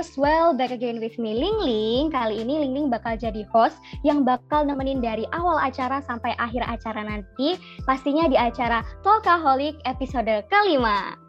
[0.00, 2.08] Talkers, well back again with me Ling Ling.
[2.08, 6.64] Kali ini Ling Ling bakal jadi host yang bakal nemenin dari awal acara sampai akhir
[6.64, 11.20] acara nanti, pastinya di acara Talkaholic episode kelima.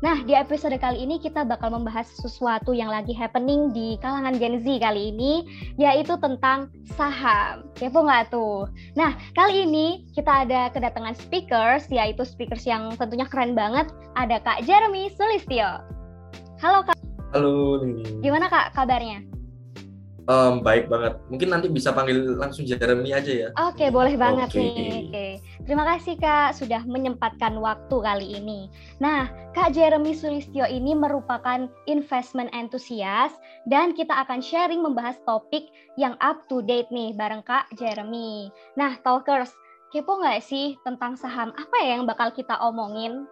[0.00, 4.56] Nah, di episode kali ini kita bakal membahas sesuatu yang lagi happening di kalangan Gen
[4.64, 5.44] Z kali ini,
[5.76, 7.68] yaitu tentang saham.
[7.76, 8.64] Kepo nggak tuh?
[8.96, 13.92] Nah, kali ini kita ada kedatangan speakers, yaitu speakers yang tentunya keren banget.
[14.16, 15.84] Ada Kak Jeremy Sulistio.
[16.64, 17.03] Halo Kak.
[17.34, 17.82] Halo.
[18.22, 19.26] Gimana Kak kabarnya?
[20.30, 21.18] Um, baik banget.
[21.28, 23.48] Mungkin nanti bisa panggil langsung Jeremy aja ya.
[23.58, 24.62] Oke, boleh banget Oke.
[24.62, 25.10] nih.
[25.10, 25.26] Oke.
[25.66, 28.70] Terima kasih Kak sudah menyempatkan waktu kali ini.
[29.02, 33.34] Nah, Kak Jeremy Sulistyo ini merupakan investment enthusiast
[33.66, 35.66] dan kita akan sharing membahas topik
[35.98, 38.48] yang up to date nih bareng Kak Jeremy.
[38.78, 39.50] Nah, talkers,
[39.90, 41.50] kepo nggak sih tentang saham?
[41.58, 43.26] Apa ya yang bakal kita omongin?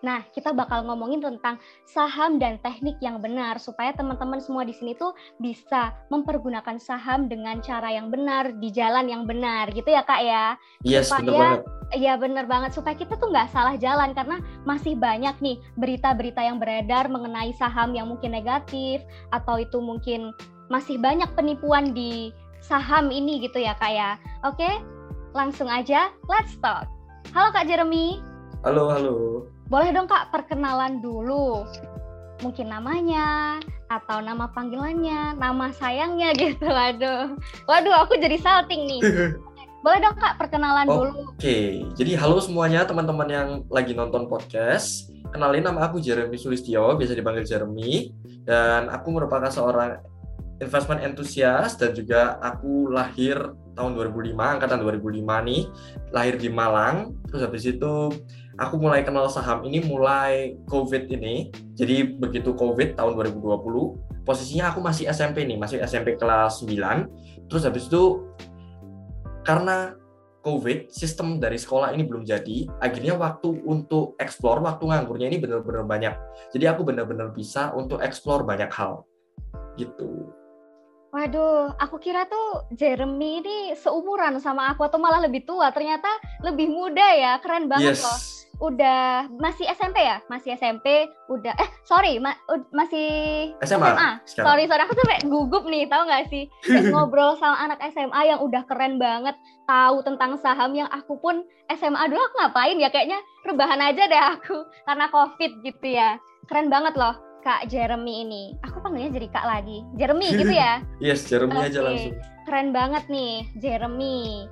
[0.00, 4.96] Nah, kita bakal ngomongin tentang saham dan teknik yang benar supaya teman-teman semua di sini
[4.96, 10.24] tuh bisa mempergunakan saham dengan cara yang benar di jalan yang benar gitu ya kak
[10.24, 10.56] ya.
[10.80, 11.60] Yes, Supaya- bener banget.
[11.90, 16.62] Iya bener banget supaya kita tuh nggak salah jalan karena masih banyak nih berita-berita yang
[16.62, 19.02] beredar mengenai saham yang mungkin negatif
[19.34, 20.30] atau itu mungkin
[20.70, 22.30] masih banyak penipuan di
[22.62, 24.14] saham ini gitu ya kak ya.
[24.46, 24.70] Oke,
[25.34, 26.86] langsung aja let's talk.
[27.34, 28.22] Halo kak Jeremy.
[28.62, 29.16] Halo, halo.
[29.70, 31.62] Boleh dong Kak perkenalan dulu.
[32.42, 36.66] Mungkin namanya atau nama panggilannya, nama sayangnya gitu.
[36.66, 37.38] Waduh.
[37.64, 39.00] Waduh, aku jadi salting nih.
[39.84, 41.06] Boleh dong Kak perkenalan Oh.
[41.06, 41.32] dulu.
[41.32, 45.08] Oke, jadi halo semuanya teman-teman yang lagi nonton podcast.
[45.30, 48.10] Kenalin nama aku Jeremy Sulistyo, biasa dipanggil Jeremy.
[48.42, 50.02] Dan aku merupakan seorang
[50.58, 53.38] investment enthusiast dan juga aku lahir
[53.72, 55.62] tahun 2005, angkatan 2005 nih.
[56.10, 58.12] Lahir di Malang, terus habis itu
[58.60, 61.48] aku mulai kenal saham ini mulai COVID ini.
[61.74, 67.08] Jadi begitu COVID tahun 2020, posisinya aku masih SMP nih, masih SMP kelas 9.
[67.48, 68.28] Terus habis itu
[69.48, 69.96] karena
[70.40, 75.84] COVID, sistem dari sekolah ini belum jadi, akhirnya waktu untuk explore, waktu nganggurnya ini benar-benar
[75.84, 76.14] banyak.
[76.56, 79.04] Jadi aku benar-benar bisa untuk explore banyak hal.
[79.76, 80.32] Gitu.
[81.10, 85.74] Waduh, aku kira tuh Jeremy ini seumuran sama aku atau malah lebih tua.
[85.74, 86.06] Ternyata
[86.46, 87.42] lebih muda ya.
[87.42, 88.06] Keren banget yes.
[88.06, 88.18] loh.
[88.60, 90.20] Udah masih SMP ya?
[90.28, 92.36] Masih SMP, udah eh sorry, ma-
[92.76, 93.08] masih
[93.64, 94.08] SMA, SMA.
[94.28, 94.46] sekarang.
[94.52, 96.44] Sorry, sorry aku tuh kayak gugup nih, tahu nggak sih?
[96.68, 99.32] Kayak ngobrol sama anak SMA yang udah keren banget,
[99.64, 101.40] tahu tentang saham yang aku pun
[101.72, 102.92] SMA dulu aku ngapain ya?
[102.92, 106.20] Kayaknya rebahan aja deh aku karena COVID gitu ya.
[106.44, 108.44] Keren banget loh, Kak Jeremy ini.
[108.68, 109.84] Aku panggilnya jadi Kak lagi.
[109.96, 110.84] Jeremy gitu ya?
[111.04, 111.86] Yes, Jeremy aja Oke.
[111.88, 112.14] langsung.
[112.44, 114.46] Keren banget nih, Jeremy.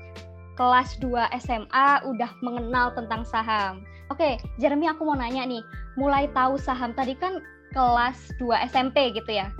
[0.56, 3.87] Kelas 2 SMA udah mengenal tentang saham.
[4.10, 5.62] Oke, Jeremy aku mau nanya nih,
[6.00, 7.38] mulai tahu saham tadi kan
[7.76, 9.53] kelas 2 SMP gitu ya?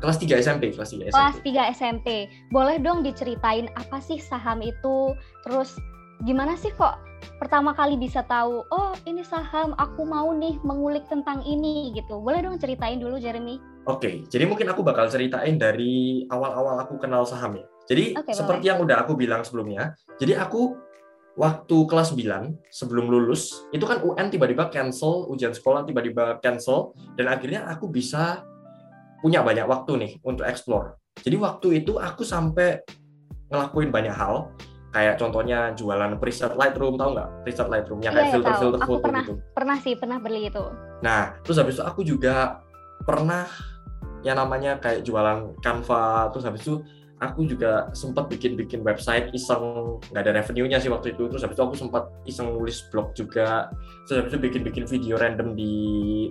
[0.00, 1.14] Kelas 3 SMP, kelas 3 SMP.
[1.14, 2.08] Kelas 3 SMP.
[2.48, 5.12] Boleh dong diceritain apa sih saham itu?
[5.44, 5.76] Terus
[6.24, 6.96] gimana sih kok
[7.38, 12.20] pertama kali bisa tahu, oh ini saham, aku mau nih mengulik tentang ini gitu.
[12.20, 13.60] Boleh dong ceritain dulu Jeremy?
[13.88, 17.66] Oke, jadi mungkin aku bakal ceritain dari awal-awal aku kenal saham ya.
[17.88, 20.78] Jadi Oke, seperti yang udah aku bilang sebelumnya, jadi aku
[21.38, 27.30] waktu kelas 9 sebelum lulus itu kan UN tiba-tiba cancel ujian sekolah tiba-tiba cancel dan
[27.30, 28.44] akhirnya aku bisa
[29.24, 31.00] punya banyak waktu nih untuk explore.
[31.20, 32.80] Jadi waktu itu aku sampai
[33.50, 34.52] ngelakuin banyak hal
[34.90, 38.84] kayak contohnya jualan preset Lightroom tahu nggak preset Lightroom yang Iya, kayak iya, filter-filter tahu.
[38.84, 39.22] Aku foto pernah.
[39.22, 39.34] gitu.
[39.54, 40.64] Pernah sih, pernah beli itu.
[41.00, 42.58] Nah, terus habis itu aku juga
[43.06, 43.46] pernah
[44.26, 46.82] yang namanya kayak jualan Canva, terus habis itu
[47.20, 51.28] aku juga sempat bikin-bikin website iseng, nggak ada revenue-nya sih waktu itu.
[51.28, 53.68] Terus habis itu aku sempat iseng nulis blog juga.
[54.08, 55.72] Terus habis itu bikin-bikin video random di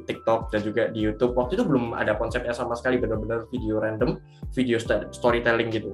[0.09, 1.38] TikTok dan juga di YouTube.
[1.38, 4.18] Waktu itu belum ada konsepnya sama sekali, benar-benar video random,
[4.51, 4.81] video
[5.13, 5.94] storytelling gitu.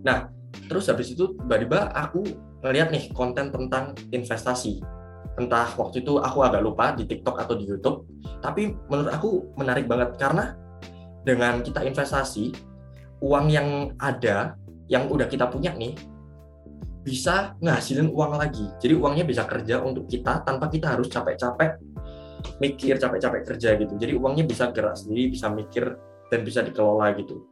[0.00, 0.32] Nah,
[0.66, 2.24] terus habis itu tiba-tiba aku
[2.60, 4.82] ngeliat nih konten tentang investasi
[5.40, 8.04] entah waktu itu aku agak lupa di TikTok atau di YouTube,
[8.44, 10.52] tapi menurut aku menarik banget karena
[11.24, 12.52] dengan kita investasi
[13.24, 14.56] uang yang ada
[14.90, 15.96] yang udah kita punya nih
[17.00, 18.68] bisa ngasilin uang lagi.
[18.76, 21.80] Jadi uangnya bisa kerja untuk kita tanpa kita harus capek-capek
[22.60, 23.94] mikir, capek-capek kerja gitu.
[23.96, 25.96] Jadi uangnya bisa gerak sendiri, bisa mikir
[26.28, 27.48] dan bisa dikelola gitu.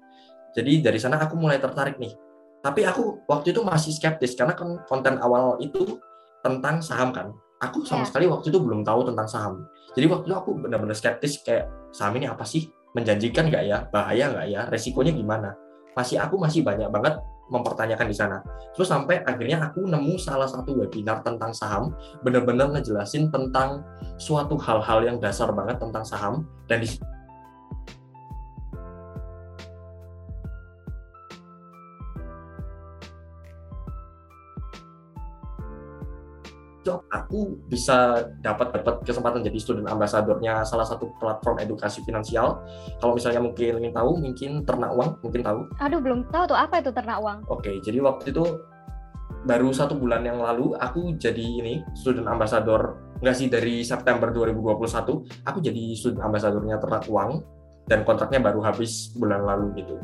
[0.52, 2.12] Jadi dari sana aku mulai tertarik nih.
[2.58, 5.98] Tapi aku waktu itu masih skeptis karena kan konten awal itu
[6.42, 8.08] tentang saham kan aku sama Ya.
[8.10, 9.54] sekali waktu itu belum tahu tentang saham.
[9.94, 12.70] Jadi waktu itu aku benar-benar skeptis kayak saham ini apa sih?
[12.94, 13.78] Menjanjikan nggak ya?
[13.90, 14.60] Bahaya nggak ya?
[14.70, 15.54] Resikonya gimana?
[15.98, 17.18] Masih aku masih banyak banget
[17.48, 18.38] mempertanyakan di sana.
[18.76, 23.82] Terus sampai akhirnya aku nemu salah satu webinar tentang saham, benar-benar ngejelasin tentang
[24.20, 26.88] suatu hal-hal yang dasar banget tentang saham dan di
[36.88, 42.64] waktu aku bisa dapat dapat kesempatan jadi student ambassadornya salah satu platform edukasi finansial.
[42.98, 45.60] Kalau misalnya mungkin ingin tahu, mungkin ternak uang, mungkin tahu.
[45.84, 47.44] Aduh belum tahu tuh apa itu ternak uang.
[47.52, 48.44] Oke, jadi waktu itu
[49.44, 55.46] baru satu bulan yang lalu aku jadi ini student ambassador nggak sih dari September 2021
[55.46, 57.46] aku jadi student ambassadornya ternak uang
[57.86, 59.96] dan kontraknya baru habis bulan lalu gitu.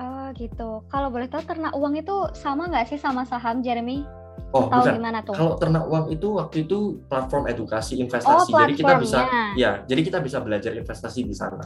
[0.00, 0.84] Oh gitu.
[0.88, 4.19] Kalau boleh tahu ternak uang itu sama nggak sih sama saham Jeremy?
[4.50, 4.94] Oh, Tahu bukan.
[4.98, 5.34] gimana tuh?
[5.36, 8.50] Kalau ternak uang itu waktu itu platform edukasi investasi.
[8.50, 9.18] Oh, jadi kita bisa
[9.54, 11.62] ya, jadi kita bisa belajar investasi di sana.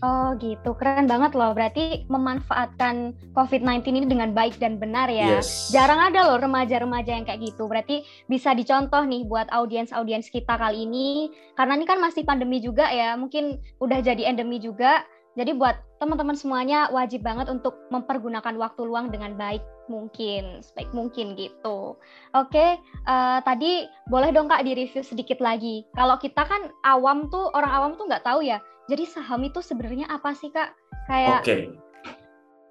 [0.00, 1.52] Oh gitu, keren banget loh.
[1.52, 5.36] Berarti memanfaatkan COVID-19 ini dengan baik dan benar ya.
[5.36, 5.68] Yes.
[5.68, 7.68] Jarang ada loh remaja-remaja yang kayak gitu.
[7.68, 11.28] Berarti bisa dicontoh nih buat audiens-audiens kita kali ini.
[11.52, 13.12] Karena ini kan masih pandemi juga ya.
[13.20, 15.04] Mungkin udah jadi endemi juga.
[15.38, 21.38] Jadi buat teman-teman semuanya wajib banget untuk mempergunakan waktu luang dengan baik mungkin, sebaik mungkin
[21.38, 21.94] gitu.
[22.34, 25.86] Oke, eh, tadi boleh dong Kak di-review sedikit lagi.
[25.94, 28.58] Kalau kita kan awam tuh, orang awam tuh nggak tahu ya.
[28.90, 30.74] Jadi saham itu sebenarnya apa sih Kak?
[31.06, 31.58] Kayak Oke.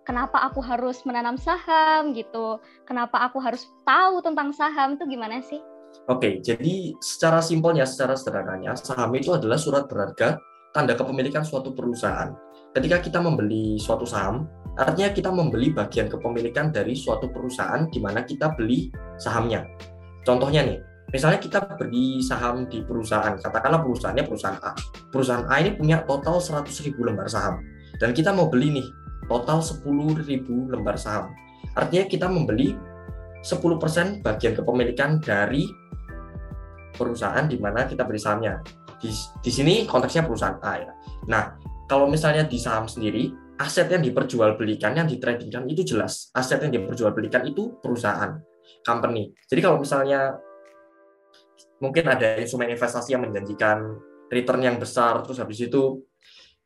[0.04, 2.60] kenapa aku harus menanam saham gitu?
[2.84, 5.64] Kenapa aku harus tahu tentang saham itu gimana sih?
[6.10, 10.42] Oke, jadi secara simpelnya, secara sederhananya, saham itu adalah surat berharga
[10.74, 12.34] tanda kepemilikan suatu perusahaan.
[12.70, 14.46] Ketika kita membeli suatu saham,
[14.78, 19.66] artinya kita membeli bagian kepemilikan dari suatu perusahaan di mana kita beli sahamnya.
[20.22, 20.78] Contohnya nih,
[21.10, 24.78] misalnya kita beli saham di perusahaan, katakanlah perusahaannya perusahaan A.
[25.10, 27.58] Perusahaan A ini punya total 100.000 lembar saham.
[27.98, 28.88] Dan kita mau beli nih,
[29.26, 30.22] total 10.000
[30.70, 31.34] lembar saham.
[31.74, 32.78] Artinya kita membeli
[33.42, 35.66] 10% bagian kepemilikan dari
[36.94, 38.62] perusahaan di mana kita beli sahamnya.
[39.02, 39.10] Di,
[39.42, 40.92] di sini konteksnya perusahaan A ya.
[41.32, 41.56] Nah,
[41.90, 46.30] kalau misalnya di saham sendiri, aset yang diperjualbelikan, yang ditradingkan itu jelas.
[46.38, 48.38] Aset yang diperjualbelikan itu perusahaan,
[48.86, 49.34] company.
[49.50, 50.38] Jadi kalau misalnya
[51.82, 53.98] mungkin ada instrumen investasi yang menjanjikan
[54.30, 56.06] return yang besar, terus habis itu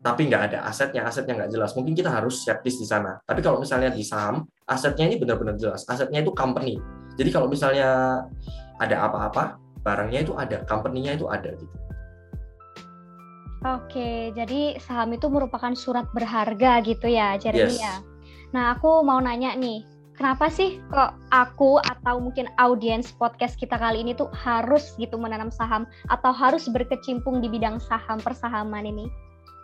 [0.04, 1.72] tapi nggak ada asetnya, asetnya nggak jelas.
[1.80, 3.16] Mungkin kita harus skeptis di sana.
[3.24, 5.88] Tapi kalau misalnya di saham, asetnya ini benar-benar jelas.
[5.88, 6.76] Asetnya itu company.
[7.16, 8.20] Jadi kalau misalnya
[8.84, 11.76] ada apa-apa, barangnya itu ada, company-nya itu ada gitu.
[13.64, 17.80] Oke, jadi saham itu merupakan surat berharga gitu ya, Jeremy Yes.
[17.80, 17.96] ya.
[18.52, 19.88] Nah, aku mau nanya nih,
[20.20, 25.48] kenapa sih kok aku atau mungkin audiens podcast kita kali ini tuh harus gitu menanam
[25.48, 29.08] saham atau harus berkecimpung di bidang saham persahaman ini?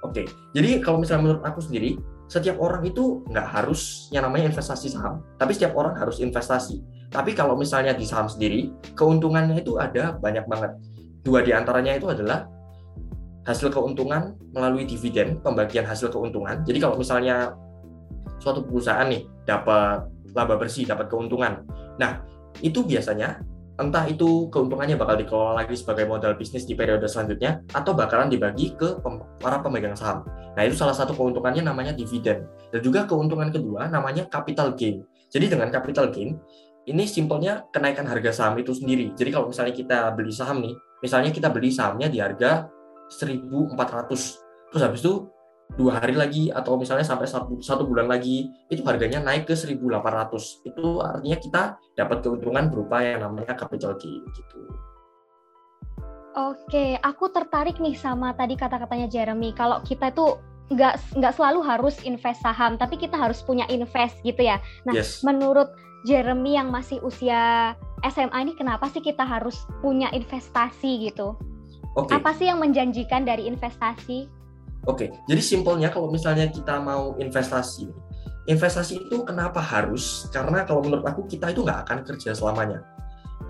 [0.08, 2.00] Oke, jadi kalau misalnya menurut aku sendiri,
[2.32, 6.80] setiap orang itu nggak harus yang namanya investasi saham, tapi setiap orang harus investasi.
[7.12, 10.72] Tapi kalau misalnya di saham sendiri, keuntungannya itu ada banyak banget.
[11.20, 12.48] Dua di antaranya itu adalah
[13.50, 16.62] hasil keuntungan melalui dividen, pembagian hasil keuntungan.
[16.62, 17.58] Jadi kalau misalnya
[18.38, 20.06] suatu perusahaan nih dapat
[20.38, 21.66] laba bersih, dapat keuntungan.
[21.98, 22.22] Nah,
[22.62, 23.42] itu biasanya
[23.82, 28.78] entah itu keuntungannya bakal dikelola lagi sebagai modal bisnis di periode selanjutnya atau bakalan dibagi
[28.78, 30.22] ke pem- para pemegang saham.
[30.54, 32.46] Nah, itu salah satu keuntungannya namanya dividen.
[32.70, 35.02] Dan juga keuntungan kedua namanya capital gain.
[35.34, 36.38] Jadi dengan capital gain,
[36.86, 39.10] ini simpelnya kenaikan harga saham itu sendiri.
[39.18, 42.70] Jadi kalau misalnya kita beli saham nih, misalnya kita beli sahamnya di harga
[43.10, 43.74] 1.400,
[44.70, 45.28] terus habis itu
[45.78, 50.66] dua hari lagi atau misalnya sampai satu, satu bulan lagi itu harganya naik ke 1.800
[50.66, 51.62] itu artinya kita
[51.94, 54.60] dapat keuntungan berupa yang namanya capital gain gitu.
[56.38, 59.54] Oke, aku tertarik nih sama tadi kata-katanya Jeremy.
[59.54, 60.38] Kalau kita itu
[60.70, 64.62] nggak nggak selalu harus invest saham, tapi kita harus punya invest gitu ya.
[64.86, 65.26] Nah, Yes.
[65.26, 65.74] menurut
[66.06, 67.74] Jeremy yang masih usia
[68.06, 71.36] SMA ini, kenapa sih kita harus punya investasi gitu?
[72.00, 72.16] Oke.
[72.16, 74.32] Apa sih yang menjanjikan dari investasi?
[74.88, 77.92] Oke, jadi simpelnya kalau misalnya kita mau investasi,
[78.48, 80.32] investasi itu kenapa harus?
[80.32, 82.80] Karena kalau menurut aku kita itu nggak akan kerja selamanya.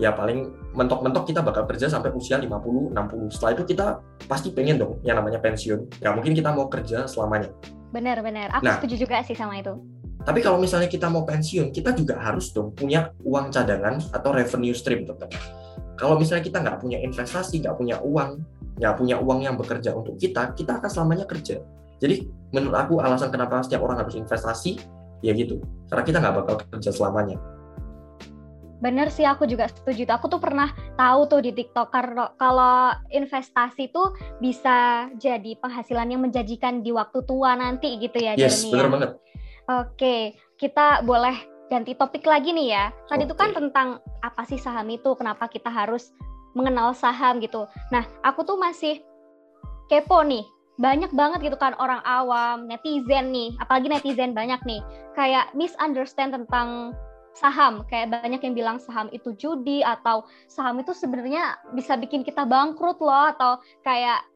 [0.02, 3.30] Ya paling mentok-mentok kita bakal kerja sampai usia 50, 60.
[3.30, 3.86] Setelah itu kita
[4.26, 6.02] pasti pengen dong yang namanya pensiun.
[6.02, 7.52] Nggak mungkin kita mau kerja selamanya.
[7.94, 8.80] Benar-benar, aku Nah.
[8.80, 9.76] setuju juga sih sama itu.
[10.20, 14.76] Tapi kalau misalnya kita mau pensiun, kita juga harus dong punya uang cadangan atau revenue
[14.76, 15.32] stream tetap.
[16.00, 18.40] Kalau misalnya kita nggak punya investasi, nggak punya uang,
[18.80, 21.60] nggak punya uang yang bekerja untuk kita, kita akan selamanya kerja.
[22.00, 22.24] Jadi
[22.56, 24.80] menurut aku alasan kenapa setiap orang harus investasi,
[25.20, 25.60] ya gitu.
[25.92, 27.36] Karena kita nggak bakal kerja selamanya.
[28.80, 30.08] Bener sih, aku juga setuju.
[30.16, 36.24] Aku tuh pernah tahu tuh di TikTok kalau kalau investasi tuh bisa jadi penghasilan yang
[36.24, 38.92] menjanjikan di waktu tua nanti gitu ya, Yes, bener ya.
[38.96, 39.10] banget.
[39.68, 40.16] Oke,
[40.56, 41.36] kita boleh
[41.70, 42.84] ganti topik lagi nih ya.
[43.06, 46.10] Tadi itu kan tentang apa sih saham itu, kenapa kita harus
[46.58, 47.70] mengenal saham gitu.
[47.94, 48.98] Nah, aku tuh masih
[49.86, 50.42] kepo nih.
[50.80, 54.80] Banyak banget gitu kan orang awam, netizen nih, apalagi netizen banyak nih,
[55.14, 56.96] kayak misunderstand tentang
[57.30, 62.42] saham kayak banyak yang bilang saham itu judi atau saham itu sebenarnya bisa bikin kita
[62.42, 64.26] bangkrut loh atau kayak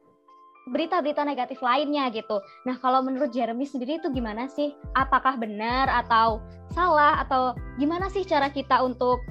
[0.65, 2.41] berita-berita negatif lainnya gitu.
[2.65, 4.73] Nah, kalau menurut Jeremy sendiri itu gimana sih?
[4.97, 6.41] Apakah benar atau
[6.73, 9.21] salah atau gimana sih cara kita untuk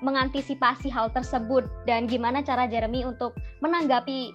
[0.00, 4.32] mengantisipasi hal tersebut dan gimana cara Jeremy untuk menanggapi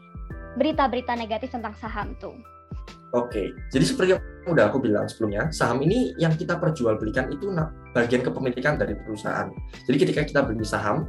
[0.60, 2.36] berita-berita negatif tentang saham tuh?
[3.13, 7.45] Oke, jadi seperti yang udah aku bilang sebelumnya, saham ini yang kita perjualbelikan itu
[7.93, 9.53] bagian kepemilikan dari perusahaan.
[9.86, 11.05] Jadi ketika kita beli saham,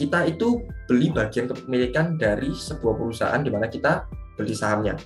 [0.00, 4.08] kita itu beli bagian kepemilikan dari sebuah perusahaan di mana kita
[4.38, 4.96] beli sahamnya.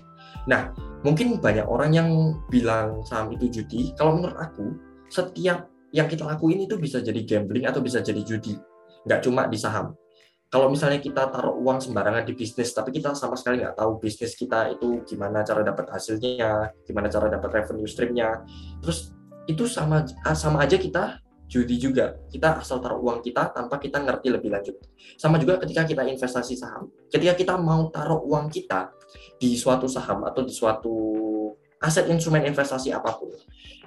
[0.46, 0.70] Nah,
[1.02, 2.08] mungkin banyak orang yang
[2.50, 3.90] bilang saham itu judi.
[3.98, 4.74] Kalau menurut aku,
[5.10, 8.54] setiap yang kita lakuin itu bisa jadi gambling atau bisa jadi judi.
[9.06, 9.94] Nggak cuma di saham
[10.46, 14.38] kalau misalnya kita taruh uang sembarangan di bisnis, tapi kita sama sekali nggak tahu bisnis
[14.38, 18.46] kita itu gimana cara dapat hasilnya, gimana cara dapat revenue streamnya,
[18.78, 19.10] terus
[19.50, 20.06] itu sama
[20.38, 22.18] sama aja kita judi juga.
[22.28, 24.76] Kita asal taruh uang kita tanpa kita ngerti lebih lanjut.
[25.16, 26.90] Sama juga ketika kita investasi saham.
[27.08, 28.90] Ketika kita mau taruh uang kita
[29.38, 30.94] di suatu saham atau di suatu
[31.78, 33.30] aset instrumen investasi apa pun,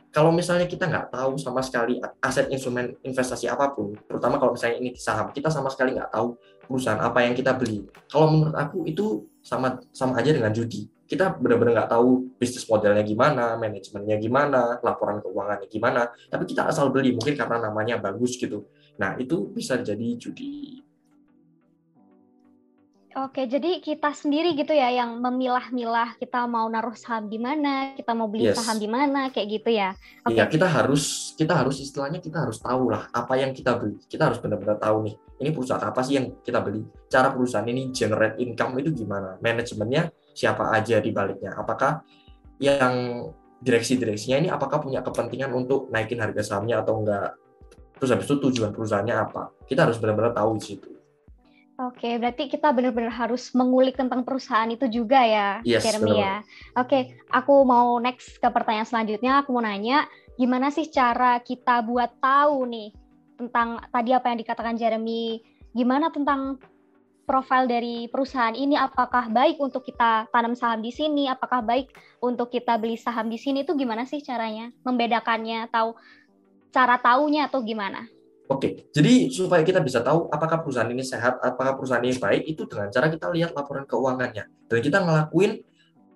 [0.10, 4.82] kalau misalnya kita nggak tahu sama sekali aset instrumen investasi apa pun, terutama kalau misalnya
[4.82, 6.34] ini di saham, kita sama sekali nggak tahu
[6.66, 7.86] perusahaan apa yang kita beli.
[8.10, 10.90] Kalau menurut aku itu sama sama aja dengan judi.
[11.10, 16.94] Kita benar-benar nggak tahu bisnis modelnya gimana, manajemennya gimana, laporan keuangannya gimana, tapi kita asal
[16.94, 18.70] beli mungkin karena namanya bagus gitu.
[19.02, 20.86] Nah itu bisa jadi judi.
[23.20, 28.16] Oke, jadi kita sendiri gitu ya yang memilah-milah kita mau naruh saham di mana, kita
[28.16, 28.56] mau beli yes.
[28.56, 29.92] saham di mana, kayak gitu ya.
[30.24, 30.40] Oke.
[30.40, 34.00] Iya, kita harus kita harus istilahnya kita harus tahu lah apa yang kita beli.
[34.08, 36.80] Kita harus benar-benar tahu nih, ini perusahaan apa sih yang kita beli?
[37.12, 39.36] Cara perusahaan ini generate income itu gimana?
[39.44, 41.60] Manajemennya siapa aja di baliknya?
[41.60, 42.00] Apakah
[42.64, 43.28] yang
[43.60, 47.36] direksi-direksinya ini apakah punya kepentingan untuk naikin harga sahamnya atau enggak?
[48.00, 49.52] Terus habis itu tujuan perusahaannya apa?
[49.68, 50.99] Kita harus benar-benar tahu di situ.
[51.80, 56.44] Oke, berarti kita benar-benar harus mengulik tentang perusahaan itu juga ya, yes, Jeremy ya.
[56.76, 59.40] Oke, aku mau next ke pertanyaan selanjutnya.
[59.40, 60.04] Aku mau nanya,
[60.36, 62.92] gimana sih cara kita buat tahu nih
[63.40, 65.40] tentang tadi apa yang dikatakan Jeremy,
[65.72, 66.60] gimana tentang
[67.24, 72.52] profil dari perusahaan ini, apakah baik untuk kita tanam saham di sini, apakah baik untuk
[72.52, 74.68] kita beli saham di sini, itu gimana sih caranya?
[74.84, 75.96] Membedakannya, atau
[76.76, 78.04] cara taunya atau gimana?
[78.50, 82.66] Oke, jadi supaya kita bisa tahu apakah perusahaan ini sehat, apakah perusahaan ini baik, itu
[82.66, 84.50] dengan cara kita lihat laporan keuangannya.
[84.66, 85.62] Dan kita ngelakuin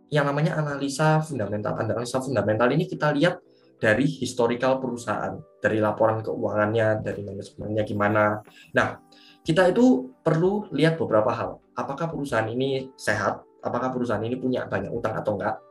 [0.09, 1.77] yang namanya analisa fundamental.
[1.77, 3.37] Analisa fundamental ini kita lihat
[3.77, 8.41] dari historical perusahaan, dari laporan keuangannya, dari manajemennya gimana.
[8.73, 8.97] Nah,
[9.45, 11.61] kita itu perlu lihat beberapa hal.
[11.77, 13.45] Apakah perusahaan ini sehat?
[13.61, 15.61] Apakah perusahaan ini punya banyak utang atau enggak?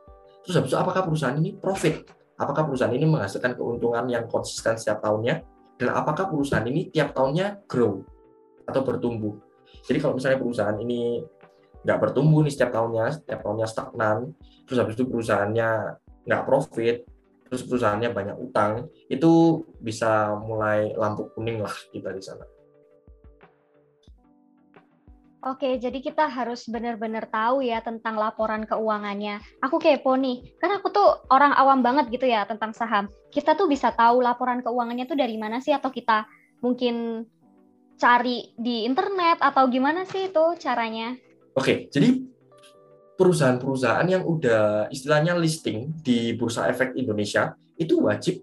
[0.46, 2.06] Terus habis itu apakah perusahaan ini profit?
[2.38, 5.51] Apakah perusahaan ini menghasilkan keuntungan yang konsisten setiap tahunnya?
[5.80, 8.04] Dan apakah perusahaan ini tiap tahunnya grow
[8.68, 9.34] atau bertumbuh.
[9.82, 11.24] Jadi kalau misalnya perusahaan ini
[11.82, 14.18] nggak bertumbuh nih setiap tahunnya, setiap tahunnya stagnan,
[14.66, 15.70] terus habis itu perusahaannya
[16.22, 16.96] nggak profit,
[17.50, 22.46] terus perusahaannya banyak utang, itu bisa mulai lampu kuning lah kita di sana.
[25.42, 29.42] Oke, jadi kita harus benar-benar tahu ya tentang laporan keuangannya.
[29.58, 33.10] Aku kepo nih, kan aku tuh orang awam banget gitu ya tentang saham.
[33.34, 36.30] Kita tuh bisa tahu laporan keuangannya tuh dari mana sih atau kita
[36.62, 37.26] mungkin
[37.98, 41.18] cari di internet atau gimana sih itu caranya?
[41.58, 42.22] Oke, jadi
[43.18, 48.42] perusahaan-perusahaan yang udah istilahnya listing di Bursa Efek Indonesia itu wajib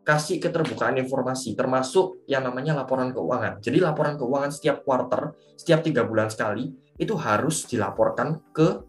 [0.00, 3.60] kasih keterbukaan informasi, termasuk yang namanya laporan keuangan.
[3.60, 8.80] Jadi laporan keuangan setiap quarter, setiap tiga bulan sekali, itu harus dilaporkan ke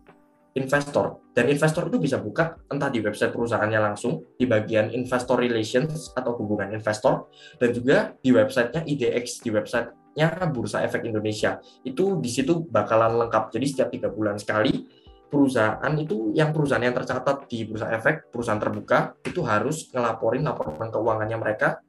[0.55, 1.23] investor.
[1.31, 6.35] Dan investor itu bisa buka entah di website perusahaannya langsung, di bagian investor relations atau
[6.35, 11.55] hubungan investor, dan juga di websitenya IDX, di websitenya Bursa Efek Indonesia.
[11.87, 13.55] Itu di situ bakalan lengkap.
[13.55, 14.83] Jadi setiap tiga bulan sekali,
[15.31, 20.91] perusahaan itu yang perusahaan yang tercatat di bursa efek perusahaan terbuka itu harus ngelaporin laporan
[20.91, 21.79] keuangannya mereka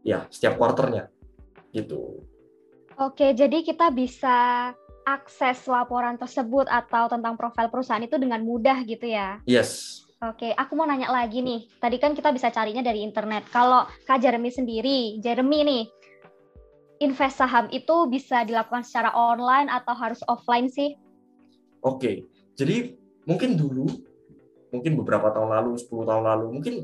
[0.00, 1.12] ya setiap kuarternya
[1.76, 2.24] gitu.
[2.96, 4.70] Oke, jadi kita bisa
[5.04, 9.40] akses laporan tersebut atau tentang profil perusahaan itu dengan mudah gitu ya?
[9.44, 10.04] Yes.
[10.20, 11.64] Oke, aku mau nanya lagi nih.
[11.80, 13.48] Tadi kan kita bisa carinya dari internet.
[13.48, 15.84] Kalau Kak Jeremy sendiri, Jeremy nih,
[17.00, 21.00] invest saham itu bisa dilakukan secara online atau harus offline sih?
[21.80, 22.28] Oke,
[22.60, 22.92] jadi
[23.24, 23.88] mungkin dulu,
[24.68, 26.74] mungkin beberapa tahun lalu, 10 tahun lalu, mungkin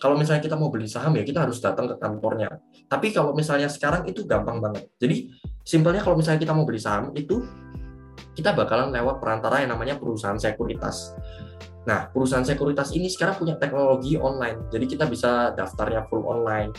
[0.00, 2.48] kalau misalnya kita mau beli saham ya kita harus datang ke kantornya.
[2.88, 4.88] Tapi kalau misalnya sekarang itu gampang banget.
[4.96, 5.28] Jadi
[5.62, 7.44] simpelnya kalau misalnya kita mau beli saham itu
[8.32, 11.12] kita bakalan lewat perantara yang namanya perusahaan sekuritas.
[11.84, 14.72] Nah, perusahaan sekuritas ini sekarang punya teknologi online.
[14.72, 16.72] Jadi kita bisa daftarnya full online.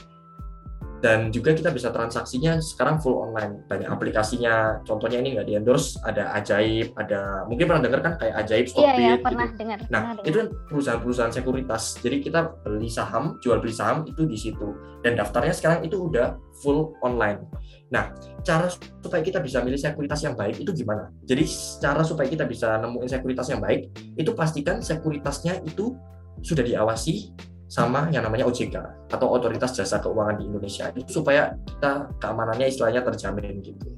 [1.01, 3.65] Dan juga kita bisa transaksinya sekarang full online.
[3.65, 4.85] Banyak aplikasinya.
[4.85, 9.01] Contohnya ini nggak di endorse ada ajaib ada mungkin pernah dengar kan kayak ajaib Stockbit
[9.01, 9.59] iya, iya, pernah gitu.
[9.65, 11.83] dengar nah pernah itu kan perusahaan-perusahaan sekuritas.
[12.05, 14.77] Jadi kita beli saham jual beli saham itu di situ.
[15.01, 17.49] Dan daftarnya sekarang itu udah full online.
[17.89, 18.13] Nah
[18.45, 18.69] cara
[19.01, 21.09] supaya kita bisa milih sekuritas yang baik itu gimana?
[21.25, 21.49] Jadi
[21.81, 25.97] cara supaya kita bisa nemuin sekuritas yang baik itu pastikan sekuritasnya itu
[26.45, 27.33] sudah diawasi
[27.71, 28.75] sama yang namanya OJK
[29.07, 33.95] atau Otoritas Jasa Keuangan di Indonesia itu supaya kita keamanannya istilahnya terjamin gitu.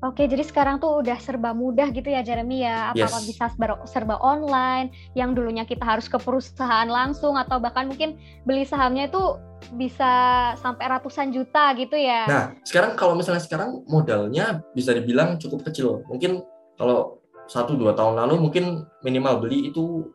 [0.00, 2.96] Oke, jadi sekarang tuh udah serba mudah gitu ya Jeremy ya.
[2.96, 3.28] Apa-apa yes.
[3.28, 8.16] bisa serba, serba online, yang dulunya kita harus ke perusahaan langsung atau bahkan mungkin
[8.48, 9.36] beli sahamnya itu
[9.76, 10.12] bisa
[10.56, 12.24] sampai ratusan juta gitu ya.
[12.24, 16.00] Nah, sekarang kalau misalnya sekarang modalnya bisa dibilang cukup kecil.
[16.08, 16.40] Mungkin
[16.80, 20.08] kalau satu dua tahun lalu mungkin minimal beli itu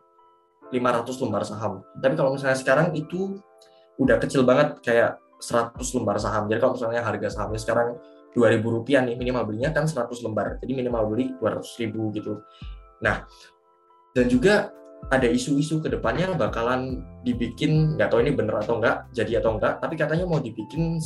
[0.74, 1.86] 500 lembar saham.
[2.02, 3.38] Tapi kalau misalnya sekarang itu
[4.02, 6.50] udah kecil banget kayak 100 lembar saham.
[6.50, 7.90] Jadi kalau misalnya harga sahamnya sekarang
[8.34, 10.60] 2000 rupiah nih minimal belinya kan 100 lembar.
[10.60, 12.42] Jadi minimal beli 200 ribu gitu.
[13.04, 13.24] Nah,
[14.16, 14.72] dan juga
[15.12, 19.78] ada isu-isu ke depannya bakalan dibikin nggak tahu ini bener atau enggak jadi atau enggak
[19.78, 20.98] tapi katanya mau dibikin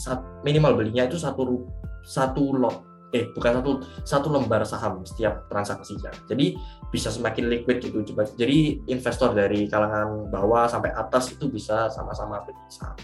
[0.48, 1.68] minimal belinya itu satu
[2.08, 3.72] satu lot eh bukan satu
[4.06, 6.14] satu lembar saham setiap transaksinya.
[6.30, 6.58] Jadi
[6.94, 8.06] bisa semakin liquid gitu.
[8.14, 12.98] Coba jadi investor dari kalangan bawah sampai atas itu bisa sama-sama beli saham.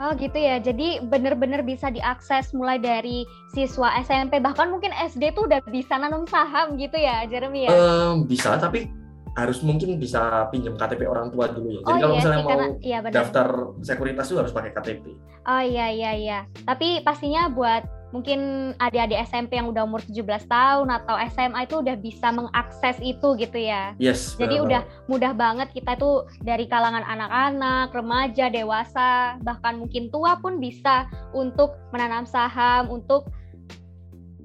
[0.00, 0.62] Oh gitu ya.
[0.62, 6.24] Jadi benar-benar bisa diakses mulai dari siswa SMP bahkan mungkin SD tuh udah bisa nanam
[6.24, 7.70] saham gitu ya, Jeremy ya?
[7.74, 8.88] Um, bisa, tapi
[9.32, 11.80] harus mungkin bisa pinjam KTP orang tua dulu ya.
[11.80, 13.48] Jadi oh, kalau iya misalnya sih, mau karena, iya, daftar
[13.80, 15.04] sekuritas itu harus pakai KTP.
[15.48, 16.38] Oh iya iya iya.
[16.68, 21.96] Tapi pastinya buat mungkin adik-adik SMP yang udah umur 17 tahun atau SMA itu udah
[21.96, 23.96] bisa mengakses itu gitu ya.
[23.96, 24.36] Yes.
[24.36, 24.66] Jadi benar.
[24.68, 31.08] udah mudah banget kita tuh dari kalangan anak-anak, remaja, dewasa, bahkan mungkin tua pun bisa
[31.32, 33.32] untuk menanam saham untuk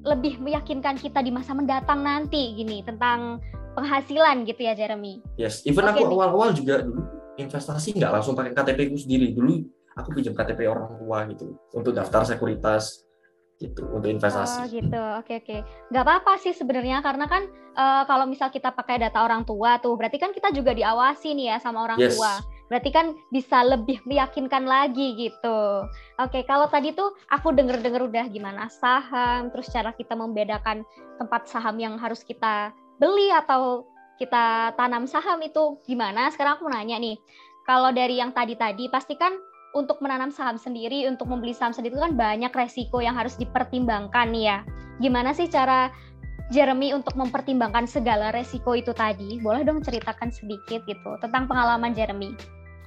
[0.08, 3.44] lebih meyakinkan kita di masa mendatang nanti gini tentang
[3.76, 5.20] penghasilan gitu ya Jeremy.
[5.36, 7.04] Yes, even okay, aku awal-awal juga dulu
[7.38, 9.62] investasi nggak langsung pakai KTP ku sendiri dulu
[9.94, 13.07] aku pinjam KTP orang tua gitu untuk daftar sekuritas
[13.58, 14.58] gitu untuk investasi.
[14.62, 15.58] Oh gitu, oke oke.
[15.90, 19.98] Gak apa-apa sih sebenarnya karena kan uh, kalau misal kita pakai data orang tua tuh,
[19.98, 22.14] berarti kan kita juga diawasi nih ya sama orang yes.
[22.16, 22.38] tua.
[22.68, 25.88] Berarti kan bisa lebih meyakinkan lagi gitu.
[26.20, 30.84] Oke, kalau tadi tuh aku denger-denger udah gimana saham, terus cara kita membedakan
[31.18, 33.88] tempat saham yang harus kita beli atau
[34.20, 36.28] kita tanam saham itu gimana?
[36.28, 37.16] Sekarang aku nanya nih,
[37.64, 39.32] kalau dari yang tadi-tadi pasti kan
[39.78, 44.34] untuk menanam saham sendiri, untuk membeli saham sendiri itu kan banyak resiko yang harus dipertimbangkan
[44.34, 44.58] nih ya.
[44.98, 45.94] Gimana sih cara
[46.50, 49.38] Jeremy untuk mempertimbangkan segala resiko itu tadi?
[49.38, 52.34] Boleh dong ceritakan sedikit gitu tentang pengalaman Jeremy.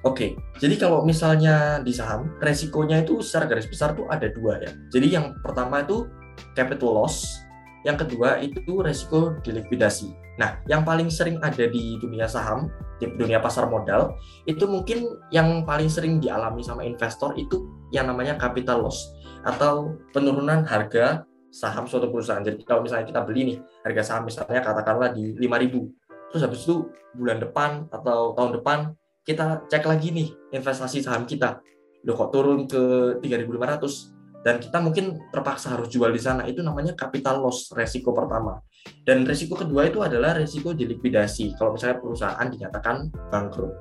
[0.00, 4.72] Oke, jadi kalau misalnya di saham, resikonya itu secara garis besar tuh ada dua ya.
[4.88, 6.08] Jadi yang pertama itu
[6.56, 7.44] capital loss,
[7.84, 10.12] yang kedua itu resiko dilikuidasi.
[10.36, 12.68] Nah, yang paling sering ada di dunia saham
[13.00, 18.36] di dunia pasar modal itu mungkin yang paling sering dialami sama investor itu yang namanya
[18.36, 22.44] capital loss atau penurunan harga saham suatu perusahaan.
[22.44, 26.86] Jadi kalau misalnya kita beli nih harga saham misalnya katakanlah di 5000 terus habis itu
[27.18, 28.78] bulan depan atau tahun depan
[29.26, 31.58] kita cek lagi nih investasi saham kita.
[32.06, 36.48] Loh kok turun ke 3500 dan kita mungkin terpaksa harus jual di sana.
[36.48, 38.56] Itu namanya capital loss resiko pertama.
[39.04, 43.72] Dan resiko kedua itu adalah resiko dilikuidasi kalau misalnya perusahaan dinyatakan bangkrut.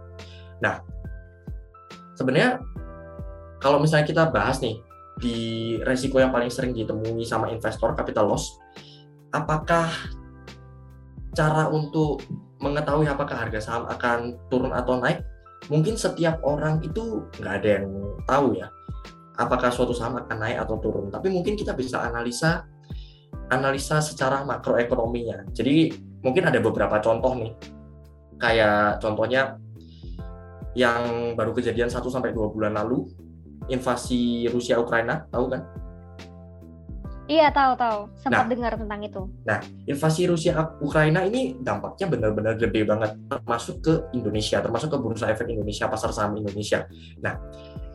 [0.59, 0.83] Nah
[2.19, 2.59] sebenarnya
[3.63, 4.75] kalau misalnya kita bahas nih
[5.19, 5.37] di
[5.83, 8.55] resiko yang paling sering ditemui sama investor capital loss
[9.35, 9.87] apakah
[11.35, 12.23] cara untuk
[12.59, 15.23] mengetahui apakah harga saham akan turun atau naik?
[15.71, 17.87] Mungkin setiap orang itu nggak ada yang
[18.27, 18.67] tahu ya
[19.39, 21.07] apakah suatu saham akan naik atau turun.
[21.07, 22.67] Tapi mungkin kita bisa analisa
[23.49, 25.47] analisa secara makroekonominya.
[25.55, 27.55] Jadi mungkin ada beberapa contoh nih.
[28.39, 29.57] Kayak contohnya
[30.77, 33.09] yang baru kejadian 1 sampai 2 bulan lalu
[33.71, 35.61] invasi Rusia Ukraina, tahu kan?
[37.29, 39.21] Iya tahu tahu, sempat nah, dengar tentang itu.
[39.45, 45.29] Nah, invasi Rusia Ukraina ini dampaknya benar-benar gede banget, termasuk ke Indonesia, termasuk ke bursa
[45.29, 46.89] efek Indonesia, pasar saham Indonesia.
[47.21, 47.37] Nah,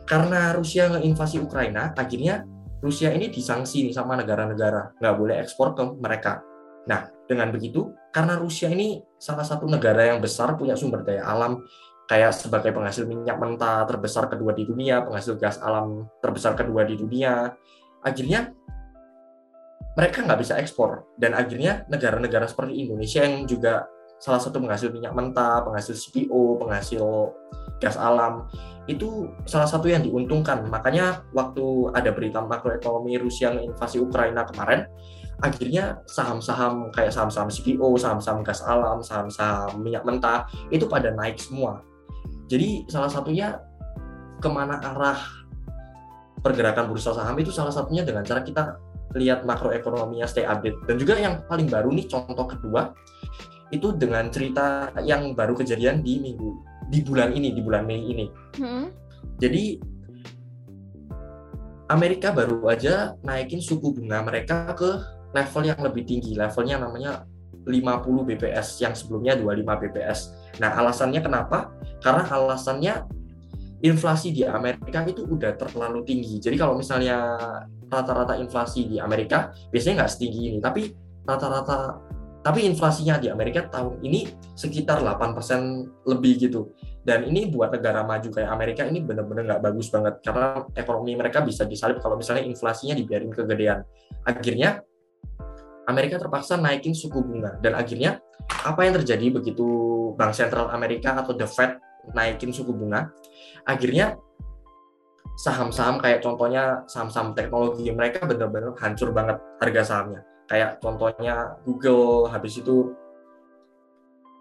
[0.05, 2.45] karena Rusia ngeinvasi Ukraina, akhirnya
[2.81, 6.45] Rusia ini disanksi nih sama negara-negara, nggak boleh ekspor ke mereka.
[6.85, 11.65] Nah, dengan begitu, karena Rusia ini salah satu negara yang besar punya sumber daya alam,
[12.05, 16.93] kayak sebagai penghasil minyak mentah terbesar kedua di dunia, penghasil gas alam terbesar kedua di
[16.93, 17.49] dunia,
[18.05, 18.53] akhirnya
[19.97, 21.09] mereka nggak bisa ekspor.
[21.17, 23.89] Dan akhirnya negara-negara seperti Indonesia yang juga
[24.25, 27.05] salah satu penghasil minyak mentah, penghasil CPO, penghasil
[27.77, 28.49] gas alam,
[28.89, 30.65] itu salah satu yang diuntungkan.
[30.65, 34.89] Makanya waktu ada berita makroekonomi Rusia invasi Ukraina kemarin,
[35.45, 41.85] akhirnya saham-saham kayak saham-saham CPO, saham-saham gas alam, saham-saham minyak mentah itu pada naik semua.
[42.49, 43.61] Jadi salah satunya
[44.41, 45.21] ke mana arah
[46.41, 48.81] pergerakan bursa saham itu salah satunya dengan cara kita
[49.13, 50.81] lihat makroekonominya stay update.
[50.89, 52.89] Dan juga yang paling baru nih contoh kedua
[53.75, 58.25] itu dengan cerita yang baru kejadian di minggu di bulan ini di bulan Mei ini.
[58.61, 58.89] Hmm.
[59.41, 59.81] Jadi
[61.91, 64.89] Amerika baru aja naikin suku bunga mereka ke
[65.35, 67.27] level yang lebih tinggi, levelnya namanya
[67.65, 70.19] 50 BPS yang sebelumnya 25 BPS.
[70.61, 71.73] Nah, alasannya kenapa?
[71.99, 72.93] Karena alasannya
[73.81, 76.41] inflasi di Amerika itu udah terlalu tinggi.
[76.41, 77.37] Jadi kalau misalnya
[77.89, 80.93] rata-rata inflasi di Amerika biasanya nggak setinggi ini, tapi
[81.25, 82.01] rata-rata
[82.45, 86.77] tapi inflasinya di Amerika tahun ini sekitar 8% lebih gitu.
[87.01, 91.41] Dan ini buat negara maju kayak Amerika ini benar-benar nggak bagus banget karena ekonomi mereka
[91.41, 93.81] bisa disalip kalau misalnya inflasinya dibiarin kegedean.
[94.29, 94.85] Akhirnya
[95.89, 98.21] Amerika terpaksa naikin suku bunga dan akhirnya
[98.61, 99.65] apa yang terjadi begitu
[100.13, 101.81] Bank Sentral Amerika atau The Fed
[102.13, 103.09] naikin suku bunga
[103.65, 104.21] akhirnya
[105.41, 112.61] saham-saham kayak contohnya saham-saham teknologi mereka benar-benar hancur banget harga sahamnya kayak contohnya Google habis
[112.61, 112.93] itu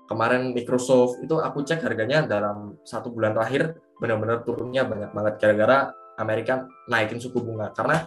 [0.05, 5.79] kemarin Microsoft itu aku cek harganya dalam satu bulan terakhir benar-benar turunnya banyak banget gara-gara
[6.21, 7.73] Amerika naikin suku bunga.
[7.73, 8.05] Karena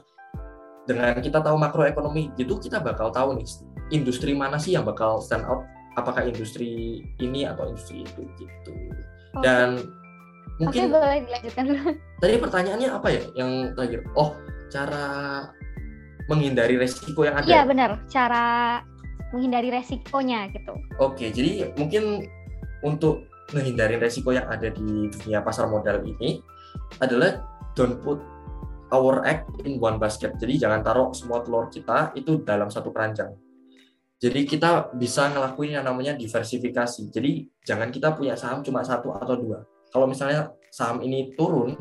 [0.88, 3.48] dengan kita tahu makroekonomi gitu kita bakal tahu nih
[3.92, 5.66] industri mana sih yang bakal stand out?
[5.98, 8.72] Apakah industri ini atau industri itu gitu.
[9.38, 9.42] Okay.
[9.42, 9.70] dan
[10.62, 11.66] mungkin okay, boleh dilanjutkan.
[12.22, 13.24] Tadi pertanyaannya apa ya?
[13.34, 14.30] Yang terakhir oh
[14.70, 15.08] cara
[16.28, 18.46] menghindari resiko yang ada iya benar cara
[19.32, 22.28] menghindari resikonya gitu oke jadi mungkin
[22.84, 26.44] untuk menghindari resiko yang ada di dunia pasar modal ini
[27.00, 27.40] adalah
[27.76, 28.20] don't put
[28.92, 30.36] our egg in one basket.
[30.40, 33.36] Jadi jangan taruh semua telur kita itu dalam satu keranjang.
[34.18, 37.14] Jadi kita bisa ngelakuin yang namanya diversifikasi.
[37.14, 39.62] Jadi jangan kita punya saham cuma satu atau dua.
[39.94, 41.78] Kalau misalnya saham ini turun,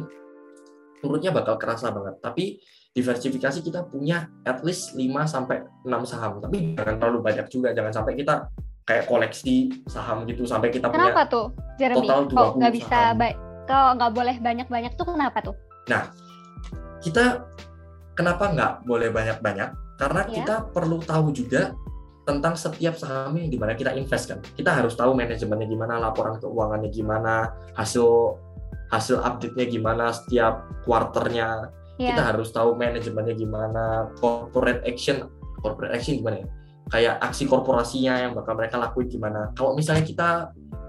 [1.01, 2.21] turunnya bakal kerasa banget.
[2.21, 2.61] Tapi
[2.97, 6.41] diversifikasi kita punya at least 5 sampai 6 saham.
[6.41, 7.77] Tapi jangan terlalu banyak juga.
[7.77, 8.49] Jangan sampai kita
[8.89, 12.07] kayak koleksi saham gitu sampai kita kenapa punya tuh, Jeremy?
[12.07, 13.01] total 20 Kok nggak bisa
[13.67, 15.57] kalau nggak boleh banyak-banyak tuh kenapa tuh?
[15.91, 16.07] Nah,
[17.03, 17.45] kita
[18.15, 19.71] kenapa nggak boleh banyak-banyak?
[19.99, 20.35] Karena yeah.
[20.39, 21.75] kita perlu tahu juga
[22.27, 24.39] tentang setiap saham yang di mana kita invest kan.
[24.43, 28.39] Kita harus tahu manajemennya gimana, laporan keuangannya gimana, hasil
[28.91, 31.71] hasil update-nya gimana setiap kuarternya.
[31.97, 32.13] Yeah.
[32.13, 35.33] Kita harus tahu manajemennya gimana, corporate action,
[35.65, 36.49] corporate action gimana ya?
[36.87, 39.51] Kayak aksi korporasinya yang bakal mereka lakuin gimana.
[39.57, 40.29] Kalau misalnya kita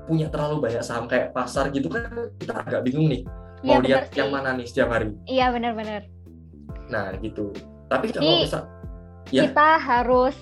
[0.07, 2.07] punya terlalu banyak saham kayak pasar gitu kan
[2.39, 3.27] kita agak bingung nih
[3.67, 6.07] mau ya, lihat yang mana nih setiap hari iya benar-benar
[6.87, 7.51] nah gitu
[7.91, 8.63] tapi kalau bisa
[9.29, 9.51] ya.
[9.51, 10.33] kita harus